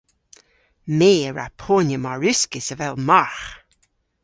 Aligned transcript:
My 0.97 1.13
a 1.29 1.29
wra 1.31 1.47
ponya 1.61 1.97
mar 2.01 2.21
uskis 2.31 2.67
avel 2.73 2.95
margh! 3.07 3.45